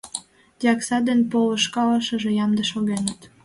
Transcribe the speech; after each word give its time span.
Дьякса 0.61 0.97
ден 1.07 1.19
полышкалышыже 1.31 2.29
ямде 2.45 2.63
шогеныт. 2.71 3.19